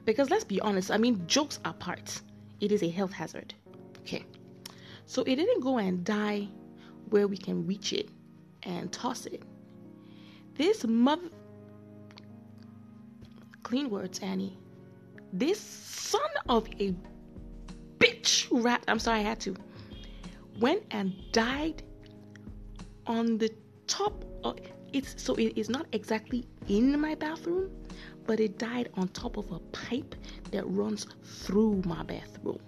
Because 0.05 0.29
let's 0.29 0.43
be 0.43 0.59
honest, 0.61 0.91
I 0.91 0.97
mean, 0.97 1.25
jokes 1.27 1.59
apart, 1.65 2.21
it 2.59 2.71
is 2.71 2.83
a 2.83 2.89
health 2.89 3.11
hazard. 3.11 3.53
Okay. 3.99 4.25
So 5.11 5.23
it 5.23 5.35
didn't 5.35 5.59
go 5.59 5.77
and 5.77 6.05
die 6.05 6.47
where 7.09 7.27
we 7.27 7.35
can 7.35 7.67
reach 7.67 7.91
it 7.91 8.07
and 8.63 8.89
toss 8.93 9.25
it. 9.25 9.43
This 10.55 10.85
mother. 10.87 11.27
Clean 13.61 13.89
words, 13.89 14.19
Annie. 14.19 14.57
This 15.33 15.59
son 15.59 16.31
of 16.47 16.65
a 16.79 16.95
bitch 17.97 18.47
rat. 18.51 18.85
I'm 18.87 18.99
sorry, 18.99 19.19
I 19.19 19.23
had 19.23 19.41
to 19.41 19.53
went 20.61 20.83
and 20.91 21.13
died 21.33 21.83
on 23.05 23.37
the 23.37 23.53
top 23.87 24.23
of 24.45 24.59
it's 24.93 25.21
so 25.21 25.35
it 25.35 25.57
is 25.57 25.69
not 25.69 25.87
exactly 25.91 26.45
in 26.69 26.97
my 26.97 27.15
bathroom 27.15 27.69
but 28.25 28.39
it 28.39 28.57
died 28.57 28.89
on 28.93 29.09
top 29.09 29.35
of 29.35 29.51
a 29.51 29.59
pipe 29.73 30.15
that 30.51 30.65
runs 30.67 31.05
through 31.23 31.81
my 31.85 32.01
bathroom 32.03 32.59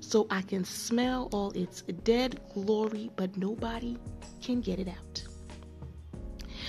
so 0.00 0.26
i 0.30 0.42
can 0.42 0.64
smell 0.64 1.28
all 1.32 1.50
its 1.52 1.82
dead 2.04 2.40
glory 2.54 3.10
but 3.16 3.36
nobody 3.36 3.96
can 4.40 4.60
get 4.60 4.78
it 4.78 4.88
out. 4.88 5.22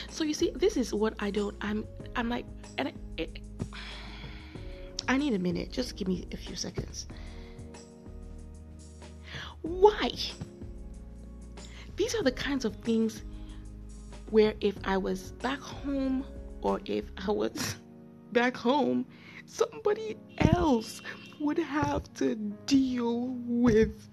So 0.09 0.23
you 0.23 0.33
see 0.33 0.51
this 0.55 0.77
is 0.77 0.93
what 0.93 1.13
i 1.19 1.29
don't 1.29 1.55
i'm 1.61 1.85
i'm 2.15 2.29
like 2.29 2.45
and 2.77 2.91
it, 3.17 3.39
i 5.07 5.17
need 5.17 5.33
a 5.33 5.39
minute. 5.39 5.71
Just 5.71 5.95
give 5.95 6.07
me 6.07 6.27
a 6.31 6.37
few 6.37 6.55
seconds. 6.55 7.07
Why? 9.61 10.11
These 11.95 12.15
are 12.15 12.23
the 12.23 12.31
kinds 12.31 12.63
of 12.63 12.75
things 12.77 13.23
where 14.29 14.53
if 14.61 14.75
I 14.83 14.97
was 14.97 15.31
back 15.33 15.59
home 15.59 16.25
or 16.61 16.79
if 16.85 17.05
I 17.27 17.31
was 17.31 17.75
back 18.31 18.55
home, 18.55 19.05
somebody 19.47 20.17
else 20.53 21.01
would 21.39 21.57
have 21.57 22.13
to 22.15 22.35
deal 22.65 23.29
with. 23.45 24.09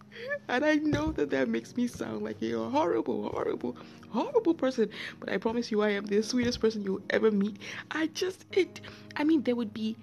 And 0.48 0.64
I 0.64 0.76
know 0.76 1.10
that 1.12 1.30
that 1.30 1.48
makes 1.48 1.76
me 1.76 1.88
sound 1.88 2.22
like 2.22 2.40
a 2.40 2.52
horrible, 2.52 3.28
horrible, 3.30 3.76
horrible 4.10 4.54
person, 4.54 4.88
but 5.18 5.28
I 5.28 5.38
promise 5.38 5.70
you, 5.70 5.82
I 5.82 5.90
am 5.90 6.06
the 6.06 6.22
sweetest 6.22 6.60
person 6.60 6.82
you'll 6.82 7.02
ever 7.10 7.30
meet. 7.30 7.58
I 7.90 8.06
just, 8.08 8.46
it, 8.52 8.80
I 9.16 9.24
mean, 9.24 9.42
there 9.42 9.56
would 9.56 9.74
be 9.74 9.96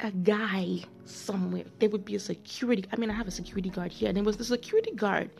a 0.00 0.10
guy 0.10 0.82
somewhere. 1.04 1.64
There 1.78 1.90
would 1.90 2.06
be 2.06 2.14
a 2.14 2.20
security. 2.20 2.86
I 2.90 2.96
mean, 2.96 3.10
I 3.10 3.12
have 3.12 3.28
a 3.28 3.32
security 3.32 3.68
guard 3.68 3.92
here, 3.92 4.08
and 4.08 4.16
there 4.16 4.24
was 4.24 4.38
the 4.38 4.44
security 4.44 4.92
guard 4.92 5.30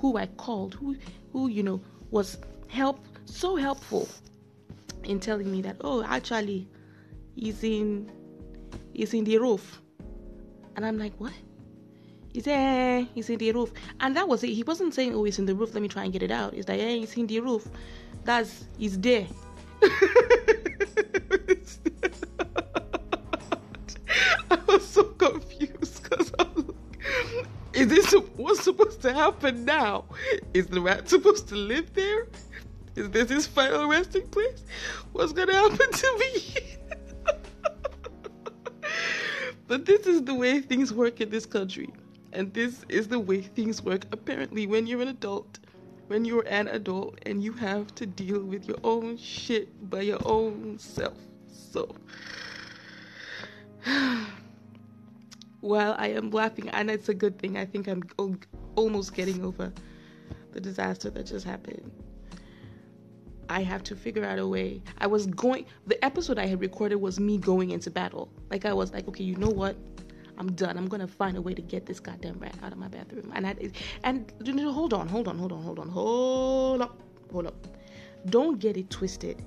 who 0.00 0.16
I 0.16 0.26
called, 0.26 0.74
who, 0.74 0.96
who 1.32 1.46
you 1.48 1.62
know, 1.62 1.80
was 2.10 2.38
help 2.66 3.06
so 3.26 3.54
helpful 3.54 4.08
in 5.04 5.20
telling 5.20 5.52
me 5.52 5.62
that, 5.62 5.76
oh, 5.82 6.02
actually, 6.02 6.66
he's 7.36 7.62
in, 7.62 8.10
he's 8.98 9.14
in 9.14 9.22
the 9.22 9.38
roof, 9.38 9.80
and 10.74 10.84
I'm 10.84 10.98
like, 10.98 11.14
what? 11.18 11.32
He 12.32 12.40
said, 12.40 12.58
eh, 12.58 13.04
he's 13.14 13.30
in 13.30 13.38
the 13.38 13.52
roof, 13.52 13.72
and 14.00 14.16
that 14.16 14.28
was 14.28 14.42
it. 14.42 14.48
He 14.48 14.64
wasn't 14.64 14.92
saying, 14.92 15.14
oh, 15.14 15.22
he's 15.22 15.38
in 15.38 15.46
the 15.46 15.54
roof. 15.54 15.72
Let 15.72 15.82
me 15.82 15.88
try 15.88 16.02
and 16.02 16.12
get 16.12 16.22
it 16.22 16.32
out. 16.32 16.52
He's 16.52 16.68
like, 16.68 16.80
yeah, 16.80 16.88
he's 16.88 17.16
in 17.16 17.28
the 17.28 17.38
roof. 17.40 17.68
That's 18.24 18.64
he's 18.76 18.98
there. 18.98 19.26
I 24.50 24.58
was 24.66 24.86
so 24.86 25.04
confused 25.04 26.02
because 26.02 26.32
I 26.38 26.42
was 26.54 26.64
like, 26.66 27.46
is 27.74 27.86
this 27.88 28.12
what's 28.36 28.64
supposed 28.64 29.00
to 29.02 29.12
happen 29.12 29.64
now? 29.64 30.06
Is 30.52 30.66
the 30.66 30.80
rat 30.80 31.08
supposed 31.08 31.48
to 31.48 31.54
live 31.54 31.94
there? 31.94 32.26
Is 32.96 33.10
this 33.10 33.30
his 33.30 33.46
final 33.46 33.86
resting 33.86 34.26
place? 34.26 34.64
What's 35.12 35.32
gonna 35.32 35.54
happen 35.54 35.92
to 35.92 36.18
me? 36.18 36.56
but 39.68 39.84
this 39.84 40.06
is 40.06 40.24
the 40.24 40.34
way 40.34 40.60
things 40.60 40.92
work 40.92 41.20
in 41.20 41.28
this 41.30 41.46
country. 41.46 41.90
And 42.32 42.52
this 42.52 42.84
is 42.88 43.08
the 43.08 43.20
way 43.20 43.42
things 43.42 43.82
work 43.82 44.06
apparently 44.12 44.66
when 44.66 44.86
you're 44.86 45.02
an 45.02 45.08
adult. 45.08 45.58
When 46.08 46.24
you're 46.24 46.46
an 46.48 46.68
adult 46.68 47.18
and 47.26 47.42
you 47.42 47.52
have 47.52 47.94
to 47.96 48.06
deal 48.06 48.42
with 48.42 48.66
your 48.66 48.78
own 48.82 49.18
shit 49.18 49.90
by 49.90 50.00
your 50.00 50.20
own 50.24 50.78
self. 50.78 51.18
So 51.52 51.94
while 55.60 55.94
I 55.98 56.08
am 56.08 56.30
laughing, 56.30 56.70
and 56.70 56.90
it's 56.90 57.10
a 57.10 57.14
good 57.14 57.38
thing, 57.38 57.58
I 57.58 57.66
think 57.66 57.88
I'm 57.88 58.02
almost 58.74 59.14
getting 59.14 59.44
over 59.44 59.70
the 60.52 60.60
disaster 60.60 61.10
that 61.10 61.26
just 61.26 61.44
happened. 61.44 61.90
I 63.48 63.62
have 63.62 63.82
to 63.84 63.96
figure 63.96 64.24
out 64.24 64.38
a 64.38 64.46
way. 64.46 64.82
I 64.98 65.06
was 65.06 65.26
going, 65.26 65.66
the 65.86 66.02
episode 66.04 66.38
I 66.38 66.46
had 66.46 66.60
recorded 66.60 66.96
was 66.96 67.18
me 67.18 67.38
going 67.38 67.70
into 67.70 67.90
battle. 67.90 68.30
Like, 68.50 68.64
I 68.64 68.72
was 68.72 68.92
like, 68.92 69.08
okay, 69.08 69.24
you 69.24 69.36
know 69.36 69.48
what? 69.48 69.76
I'm 70.38 70.52
done. 70.52 70.76
I'm 70.76 70.86
gonna 70.86 71.08
find 71.08 71.36
a 71.36 71.42
way 71.42 71.52
to 71.52 71.62
get 71.62 71.84
this 71.84 71.98
goddamn 71.98 72.38
rat 72.38 72.54
out 72.62 72.72
of 72.72 72.78
my 72.78 72.88
bathroom. 72.88 73.32
And 73.34 73.46
I, 73.46 73.56
and 74.04 74.32
hold 74.46 74.92
on, 74.94 75.08
hold 75.08 75.26
on, 75.26 75.36
hold 75.36 75.52
on, 75.52 75.62
hold 75.62 75.78
on, 75.80 75.88
hold 75.88 76.82
up, 76.82 77.00
hold 77.32 77.46
up. 77.46 77.66
Don't 78.26 78.58
get 78.58 78.76
it 78.76 78.88
twisted. 78.88 79.42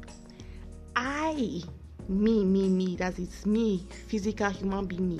I 0.95 1.61
me, 2.09 2.43
me, 2.43 2.67
me, 2.67 2.95
that 2.97 3.13
is 3.13 3.29
it's 3.29 3.45
me, 3.45 3.87
physical 4.07 4.49
human 4.49 4.85
being 4.85 5.07
me. 5.07 5.19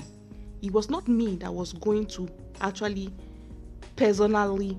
It 0.60 0.72
was 0.72 0.90
not 0.90 1.08
me 1.08 1.36
that 1.36 1.52
was 1.52 1.72
going 1.72 2.06
to 2.08 2.28
actually 2.60 3.10
personally 3.96 4.78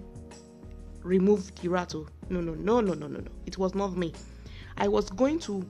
remove 1.01 1.53
Kirato. 1.55 2.07
No, 2.29 2.41
no, 2.41 2.53
no, 2.53 2.81
no, 2.81 2.93
no, 2.93 3.07
no, 3.07 3.19
no. 3.19 3.31
It 3.45 3.57
was 3.57 3.75
not 3.75 3.95
me. 3.97 4.13
I 4.77 4.87
was 4.87 5.09
going 5.09 5.39
to 5.39 5.65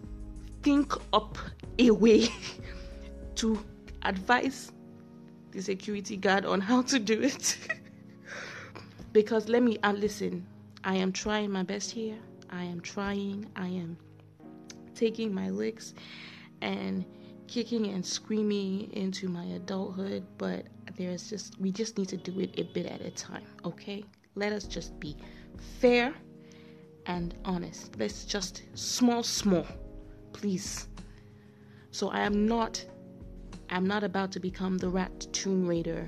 think 0.61 0.93
up 1.11 1.37
a 1.79 1.91
way 1.91 2.27
to 3.35 3.63
advise 4.03 4.71
the 5.51 5.61
security 5.61 6.17
guard 6.17 6.45
on 6.45 6.61
how 6.61 6.81
to 6.83 6.99
do 6.99 7.21
it. 7.21 7.57
because 9.13 9.49
let 9.49 9.61
me 9.63 9.77
uh, 9.83 9.93
listen, 9.93 10.45
I 10.83 10.95
am 10.95 11.11
trying 11.11 11.51
my 11.51 11.63
best 11.63 11.91
here. 11.91 12.17
I 12.49 12.63
am 12.63 12.81
trying. 12.81 13.45
I 13.55 13.67
am 13.67 13.97
taking 14.95 15.33
my 15.33 15.49
licks 15.49 15.93
and 16.61 17.05
kicking 17.47 17.87
and 17.87 18.05
screaming 18.05 18.91
into 18.93 19.27
my 19.27 19.45
adulthood, 19.45 20.25
but 20.37 20.65
there's 20.97 21.29
just 21.29 21.59
we 21.59 21.71
just 21.71 21.97
need 21.97 22.09
to 22.09 22.17
do 22.17 22.39
it 22.39 22.57
a 22.57 22.63
bit 22.63 22.85
at 22.85 23.01
a 23.01 23.11
time, 23.11 23.45
okay? 23.65 24.03
Let 24.35 24.53
us 24.53 24.63
just 24.63 24.99
be 24.99 25.15
fair 25.79 26.13
and 27.05 27.35
honest. 27.45 27.95
Let's 27.97 28.25
just 28.25 28.63
small 28.73 29.23
small, 29.23 29.67
please. 30.31 30.87
So 31.91 32.09
I 32.09 32.21
am 32.21 32.45
not 32.47 32.83
I'm 33.69 33.87
not 33.87 34.03
about 34.03 34.31
to 34.33 34.39
become 34.39 34.77
the 34.77 34.89
rat 34.89 35.27
tomb 35.31 35.67
raider 35.67 36.05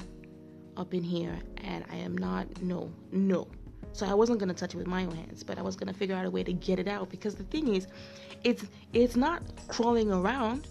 up 0.78 0.93
in 0.93 1.04
here 1.04 1.39
and 1.58 1.86
I 1.91 1.96
am 1.96 2.17
not 2.17 2.62
no, 2.62 2.91
no. 3.12 3.48
So 3.93 4.06
I 4.06 4.13
wasn't 4.13 4.39
gonna 4.39 4.54
touch 4.54 4.74
it 4.74 4.78
with 4.78 4.88
my 4.88 5.06
own 5.06 5.15
hands, 5.15 5.43
but 5.43 5.58
I 5.58 5.62
was 5.62 5.76
gonna 5.76 5.93
figure 5.93 6.15
out 6.15 6.26
a 6.26 6.30
way 6.30 6.43
to 6.43 6.54
get 6.54 6.80
it 6.80 6.88
out 6.88 7.10
because 7.10 7.36
the 7.36 7.46
thing 7.46 7.76
is, 7.76 7.88
it's 8.43 8.65
it's 8.93 9.15
not 9.15 9.41
crawling 9.67 10.12
around, 10.12 10.67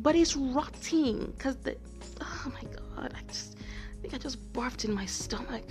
but 0.00 0.16
it's 0.16 0.36
rotting. 0.36 1.34
Cause 1.38 1.56
the 1.56 1.76
oh 2.20 2.52
my 2.54 2.62
god, 2.96 3.14
I 3.14 3.22
just 3.28 3.58
I 3.58 4.00
think 4.00 4.14
I 4.14 4.18
just 4.18 4.52
barfed 4.52 4.84
in 4.84 4.94
my 4.94 5.06
stomach. 5.06 5.64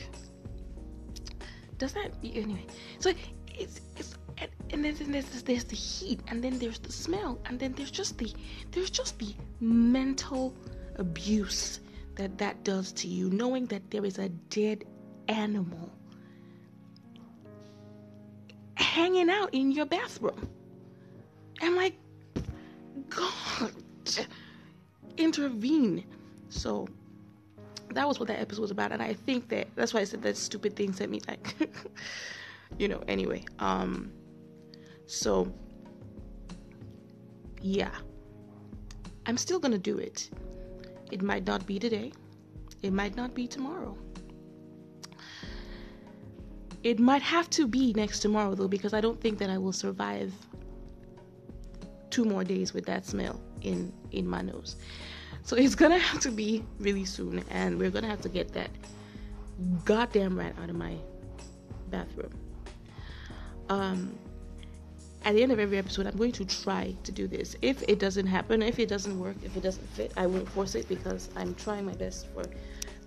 Does 1.78 1.94
that 1.94 2.14
anyway? 2.24 2.66
So 3.00 3.14
it's 3.58 3.82
it's 3.98 4.16
and, 4.38 4.50
and 4.72 4.84
then 4.84 5.12
there's 5.12 5.44
there's 5.44 5.64
the 5.64 5.76
heat, 5.76 6.20
and 6.28 6.44
then 6.44 6.60
there's 6.60 6.80
the 6.80 6.92
smell, 6.92 7.40
and 7.46 7.60
then 7.60 7.74
there's 7.74 7.92
just 7.92 8.18
the 8.18 8.32
there's 8.72 8.90
just 8.90 9.18
the 9.20 9.34
mental 9.60 10.54
abuse 10.98 11.80
that 12.16 12.38
that 12.38 12.64
does 12.64 12.92
to 12.94 13.08
you, 13.08 13.30
knowing 13.30 13.66
that 13.68 13.90
there 13.92 14.06
is 14.06 14.18
a 14.20 14.30
dead 14.30 14.86
animal 15.28 15.90
hanging 18.76 19.30
out 19.30 19.54
in 19.54 19.72
your 19.72 19.86
bathroom. 19.86 20.48
I'm 21.62 21.76
like, 21.76 21.96
God, 23.10 23.72
intervene. 25.18 26.06
So 26.50 26.88
that 27.92 28.08
was 28.08 28.20
what 28.20 28.28
that 28.28 28.40
episode 28.40 28.62
was 28.62 28.72
about, 28.72 28.92
and 28.92 29.02
I 29.02 29.14
think 29.14 29.50
that 29.50 29.68
that's 29.76 29.94
why 29.94 30.02
I 30.02 30.04
said 30.04 30.22
that 30.24 30.38
stupid 30.38 30.76
thing 30.76 30.94
sent 30.94 31.12
me 31.12 31.22
like, 31.28 31.56
you 32.78 32.88
know. 32.88 33.02
Anyway, 33.08 33.44
um, 33.60 34.12
so 35.06 35.52
yeah, 37.62 37.92
I'm 39.26 39.38
still 39.38 39.60
gonna 39.60 39.78
do 39.78 39.98
it. 39.98 40.30
It 41.12 41.22
might 41.22 41.46
not 41.46 41.66
be 41.66 41.80
today. 41.80 42.12
It 42.82 42.94
might 42.94 43.16
not 43.16 43.34
be 43.34 43.48
tomorrow. 43.48 43.98
It 46.84 47.00
might 47.00 47.24
have 47.24 47.50
to 47.52 47.68
be 47.68 47.94
next 47.94 48.20
tomorrow 48.20 48.54
though, 48.54 48.68
because 48.68 48.94
I 48.94 49.02
don't 49.02 49.20
think 49.20 49.40
that 49.40 49.50
I 49.50 49.58
will 49.58 49.74
survive 49.74 50.32
two 52.12 52.26
more 52.26 52.44
days 52.44 52.74
with 52.74 52.86
that 52.86 53.06
smell 53.06 53.42
in 53.62 53.92
in 54.12 54.28
my 54.28 54.42
nose. 54.42 54.76
So 55.44 55.56
it's 55.56 55.76
gonna 55.82 55.98
have 55.98 56.22
to 56.22 56.32
be 56.32 56.64
really 56.80 57.06
soon, 57.06 57.44
and 57.50 57.80
we're 57.80 57.90
gonna 57.90 58.10
have 58.10 58.22
to 58.22 58.30
get 58.30 58.54
that 58.54 58.70
goddamn 59.84 60.38
rat 60.38 60.56
out 60.62 60.70
of 60.70 60.76
my 60.76 60.96
bathroom. 61.90 62.34
Um, 63.70 64.18
at 65.24 65.34
the 65.34 65.42
end 65.42 65.52
of 65.52 65.60
every 65.60 65.78
episode, 65.78 66.06
I'm 66.06 66.16
going 66.16 66.32
to 66.34 66.46
try 66.46 66.96
to 67.04 67.12
do 67.12 67.28
this. 67.28 67.56
If 67.62 67.82
it 67.88 68.00
doesn't 68.00 68.28
happen, 68.28 68.62
if 68.62 68.78
it 68.78 68.88
doesn't 68.88 69.20
work, 69.20 69.36
if 69.44 69.58
it 69.58 69.64
doesn't 69.64 69.88
fit, 69.90 70.14
I 70.16 70.28
won't 70.28 70.48
force 70.50 70.76
it 70.76 70.88
because 70.88 71.30
I'm 71.36 71.56
trying 71.56 71.86
my 71.86 71.94
best 71.94 72.28
for 72.28 72.44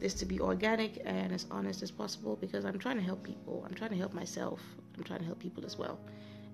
this 0.01 0.15
to 0.15 0.27
be 0.27 0.41
organic 0.41 1.01
and 1.05 1.33
as 1.33 1.47
honest 1.51 1.83
as 1.83 1.91
possible 1.93 2.37
because 2.41 2.65
I'm 2.65 2.79
trying 2.79 2.97
to 2.97 3.03
help 3.03 3.23
people. 3.23 3.65
I'm 3.67 3.75
trying 3.75 3.91
to 3.91 3.97
help 3.97 4.15
myself. 4.15 4.61
I'm 4.97 5.05
trying 5.05 5.21
to 5.21 5.27
help 5.27 5.39
people 5.39 5.65
as 5.65 5.79
well. 5.79 5.99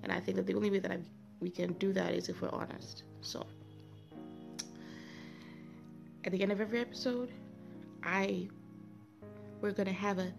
And 0.02 0.12
I 0.12 0.20
think 0.20 0.36
that 0.36 0.46
the 0.46 0.54
only 0.54 0.70
way 0.70 0.80
that 0.80 0.90
I, 0.90 0.98
we 1.40 1.48
can 1.48 1.72
do 1.74 1.94
that 1.94 2.12
is 2.12 2.28
if 2.28 2.42
we're 2.42 2.50
honest. 2.50 3.04
So, 3.22 3.46
at 6.24 6.32
the 6.32 6.42
end 6.42 6.52
of 6.52 6.60
every 6.60 6.80
episode, 6.80 7.30
I 8.02 8.48
we're 9.62 9.72
gonna 9.72 9.92
have 9.92 10.18
a 10.18 10.30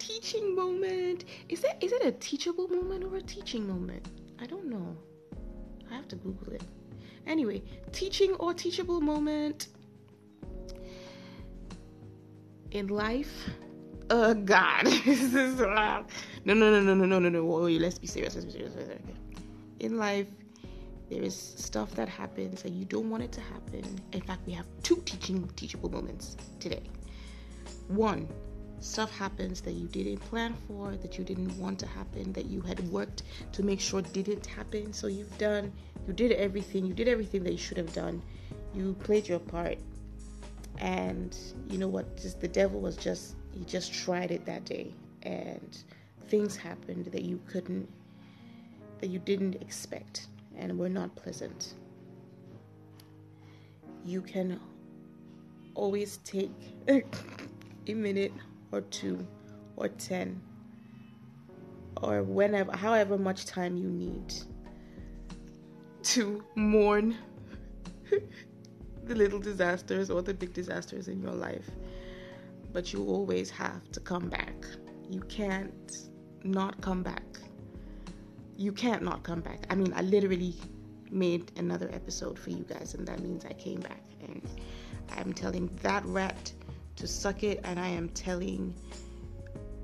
teaching 0.00 0.56
moment. 0.56 1.26
Is 1.48 1.60
that 1.60 1.80
is 1.80 1.92
it 1.92 2.04
a 2.04 2.10
teachable 2.10 2.66
moment 2.66 3.04
or 3.04 3.16
a 3.16 3.22
teaching 3.22 3.68
moment? 3.68 4.08
I 4.40 4.46
don't 4.46 4.66
know. 4.66 4.96
I 5.90 5.94
have 5.94 6.08
to 6.08 6.16
Google 6.16 6.52
it. 6.54 6.62
Anyway, 7.26 7.62
teaching 7.92 8.34
or 8.34 8.52
teachable 8.54 9.00
moment 9.00 9.68
in 12.72 12.88
life. 12.88 13.48
Oh 14.08 14.34
God, 14.34 14.86
this 14.86 15.22
is 15.22 15.60
no, 15.60 16.04
no, 16.44 16.54
no, 16.54 16.80
no, 16.80 16.94
no, 16.94 17.04
no, 17.04 17.18
no, 17.18 17.28
no. 17.28 17.44
Wait, 17.44 17.80
let's 17.80 17.98
be 17.98 18.06
serious. 18.06 18.34
Let's 18.34 18.46
be 18.46 18.52
serious. 18.52 18.74
Okay. 18.74 18.98
In 19.80 19.98
life, 19.98 20.26
there 21.10 21.22
is 21.22 21.36
stuff 21.36 21.94
that 21.94 22.08
happens 22.08 22.64
and 22.64 22.74
you 22.74 22.84
don't 22.84 23.10
want 23.10 23.22
it 23.22 23.32
to 23.32 23.40
happen. 23.40 23.84
In 24.12 24.20
fact, 24.22 24.46
we 24.46 24.52
have 24.52 24.66
two 24.82 25.02
teaching 25.04 25.48
teachable 25.56 25.90
moments 25.90 26.36
today. 26.58 26.82
One, 27.88 28.28
stuff 28.80 29.10
happens 29.16 29.60
that 29.60 29.72
you 29.72 29.86
didn't 29.88 30.18
plan 30.18 30.54
for, 30.66 30.96
that 30.96 31.18
you 31.18 31.24
didn't 31.24 31.56
want 31.58 31.78
to 31.80 31.86
happen, 31.86 32.32
that 32.32 32.46
you 32.46 32.60
had 32.62 32.80
worked 32.90 33.22
to 33.52 33.62
make 33.62 33.80
sure 33.80 34.02
didn't 34.02 34.46
happen. 34.46 34.92
So 34.92 35.06
you've 35.06 35.36
done, 35.38 35.72
you 36.06 36.12
did 36.12 36.32
everything, 36.32 36.86
you 36.86 36.94
did 36.94 37.08
everything 37.08 37.44
that 37.44 37.52
you 37.52 37.58
should 37.58 37.76
have 37.76 37.92
done. 37.92 38.22
You 38.74 38.94
played 39.02 39.28
your 39.28 39.38
part 39.38 39.78
and 40.80 41.36
you 41.68 41.78
know 41.78 41.88
what 41.88 42.16
just 42.16 42.40
the 42.40 42.48
devil 42.48 42.80
was 42.80 42.96
just 42.96 43.36
he 43.52 43.64
just 43.64 43.92
tried 43.92 44.30
it 44.30 44.44
that 44.46 44.64
day 44.64 44.92
and 45.22 45.84
things 46.28 46.56
happened 46.56 47.06
that 47.06 47.22
you 47.22 47.40
couldn't 47.46 47.88
that 49.00 49.08
you 49.08 49.18
didn't 49.18 49.56
expect 49.56 50.28
and 50.56 50.78
were 50.78 50.88
not 50.88 51.14
pleasant 51.16 51.74
you 54.04 54.22
can 54.22 54.58
always 55.74 56.18
take 56.18 56.50
a 56.88 57.94
minute 57.94 58.32
or 58.72 58.80
two 58.82 59.26
or 59.76 59.88
10 59.88 60.40
or 62.02 62.22
whenever, 62.22 62.76
however 62.76 63.18
much 63.18 63.46
time 63.46 63.76
you 63.76 63.88
need 63.88 64.34
to 66.02 66.42
mourn 66.54 67.16
the 69.04 69.14
little 69.14 69.38
disasters 69.38 70.10
or 70.10 70.22
the 70.22 70.34
big 70.34 70.52
disasters 70.52 71.08
in 71.08 71.20
your 71.20 71.32
life. 71.32 71.70
But 72.72 72.92
you 72.92 73.04
always 73.04 73.50
have 73.50 73.90
to 73.92 74.00
come 74.00 74.28
back. 74.28 74.54
You 75.10 75.20
can't 75.22 76.08
not 76.44 76.80
come 76.80 77.02
back. 77.02 77.24
You 78.56 78.72
can't 78.72 79.02
not 79.02 79.22
come 79.22 79.40
back. 79.40 79.66
I 79.70 79.74
mean, 79.74 79.92
I 79.94 80.02
literally 80.02 80.54
made 81.10 81.50
another 81.56 81.90
episode 81.92 82.38
for 82.38 82.50
you 82.50 82.64
guys, 82.68 82.94
and 82.94 83.06
that 83.08 83.20
means 83.20 83.44
I 83.44 83.52
came 83.54 83.80
back. 83.80 84.02
And 84.22 84.42
I'm 85.16 85.32
telling 85.32 85.68
that 85.82 86.04
rat 86.06 86.52
to 87.00 87.06
suck 87.08 87.42
it, 87.42 87.60
and 87.64 87.80
I 87.80 87.88
am 87.88 88.10
telling 88.10 88.74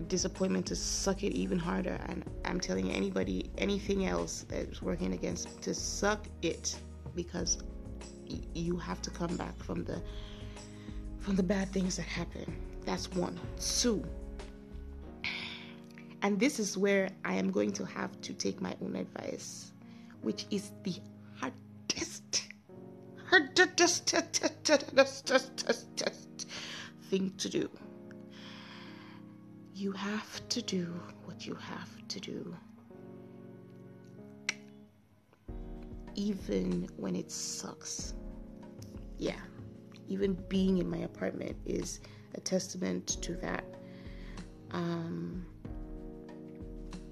disappointment 0.06 0.66
to 0.66 0.76
suck 0.76 1.24
it 1.24 1.32
even 1.32 1.58
harder. 1.58 1.98
And 2.08 2.22
I'm 2.44 2.60
telling 2.60 2.90
anybody, 2.92 3.50
anything 3.56 4.04
else 4.06 4.44
that's 4.48 4.82
working 4.82 5.14
against, 5.14 5.62
to 5.62 5.74
suck 5.74 6.26
it 6.42 6.78
because 7.14 7.58
y- 8.28 8.40
you 8.54 8.76
have 8.76 9.00
to 9.02 9.10
come 9.10 9.34
back 9.36 9.58
from 9.62 9.84
the 9.84 10.02
from 11.20 11.36
the 11.36 11.42
bad 11.42 11.70
things 11.70 11.96
that 11.96 12.02
happen. 12.04 12.54
That's 12.84 13.10
one. 13.12 13.40
Two. 13.58 14.04
And 16.22 16.38
this 16.38 16.60
is 16.60 16.76
where 16.76 17.08
I 17.24 17.34
am 17.34 17.50
going 17.50 17.72
to 17.72 17.84
have 17.86 18.20
to 18.20 18.34
take 18.34 18.60
my 18.60 18.76
own 18.82 18.94
advice, 18.94 19.72
which 20.20 20.44
is 20.50 20.72
the 20.84 20.94
hardest, 21.40 22.48
hardest 23.26 24.12
thing 27.10 27.32
to 27.38 27.48
do. 27.48 27.70
You 29.74 29.92
have 29.92 30.48
to 30.48 30.62
do 30.62 31.00
what 31.24 31.46
you 31.46 31.54
have 31.54 32.08
to 32.08 32.20
do. 32.20 32.56
Even 36.14 36.88
when 36.96 37.14
it 37.14 37.30
sucks. 37.30 38.14
Yeah, 39.18 39.40
even 40.08 40.34
being 40.48 40.78
in 40.78 40.88
my 40.88 40.98
apartment 40.98 41.56
is 41.66 42.00
a 42.34 42.40
testament 42.40 43.06
to 43.22 43.34
that. 43.36 43.64
Um, 44.70 45.46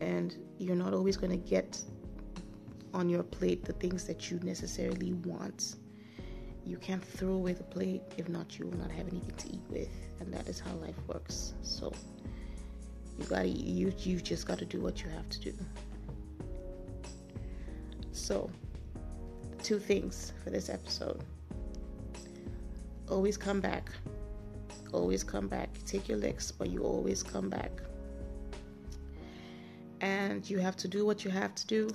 and 0.00 0.36
you're 0.58 0.76
not 0.76 0.94
always 0.94 1.16
going 1.16 1.30
to 1.30 1.48
get 1.48 1.80
on 2.92 3.08
your 3.08 3.22
plate 3.22 3.64
the 3.64 3.72
things 3.74 4.04
that 4.04 4.30
you 4.30 4.38
necessarily 4.42 5.12
want. 5.12 5.76
You 6.66 6.78
can't 6.78 7.04
throw 7.04 7.32
away 7.34 7.52
the 7.52 7.64
plate, 7.64 8.02
if 8.16 8.28
not, 8.28 8.58
you 8.58 8.66
will 8.66 8.78
not 8.78 8.90
have 8.90 9.06
anything 9.08 9.36
to 9.36 9.48
eat 9.48 9.62
with, 9.68 9.90
and 10.20 10.32
that 10.32 10.48
is 10.48 10.58
how 10.58 10.72
life 10.76 10.96
works. 11.06 11.52
So, 11.62 11.92
you 13.18 13.26
gotta 13.26 13.48
you 13.48 13.92
you 13.98 14.20
just 14.20 14.46
gotta 14.46 14.64
do 14.64 14.80
what 14.80 15.02
you 15.02 15.10
have 15.10 15.28
to 15.28 15.40
do. 15.40 15.52
So, 18.12 18.50
two 19.62 19.78
things 19.78 20.32
for 20.42 20.50
this 20.50 20.70
episode. 20.70 21.22
Always 23.10 23.36
come 23.36 23.60
back. 23.60 23.90
Always 24.92 25.22
come 25.22 25.48
back. 25.48 25.68
Take 25.84 26.08
your 26.08 26.16
licks, 26.16 26.50
but 26.50 26.70
you 26.70 26.82
always 26.82 27.22
come 27.22 27.50
back. 27.50 27.72
And 30.00 30.48
you 30.48 30.58
have 30.58 30.76
to 30.78 30.88
do 30.88 31.04
what 31.04 31.24
you 31.24 31.30
have 31.30 31.54
to 31.54 31.66
do, 31.66 31.90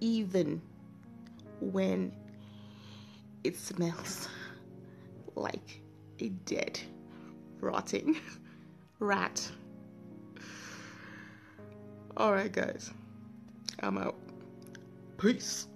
even 0.00 0.62
when 1.60 2.12
it 3.44 3.56
smells 3.58 4.28
like 5.36 5.82
a 6.18 6.30
dead, 6.30 6.80
rotting 7.60 8.18
rat. 8.98 9.50
All 12.16 12.32
right, 12.32 12.50
guys, 12.50 12.90
I'm 13.80 13.98
out. 13.98 14.16
Peace. 15.18 15.68